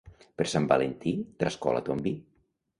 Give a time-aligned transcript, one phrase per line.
[0.41, 1.13] Per Sant Valentí
[1.45, 2.17] trascola ton vi.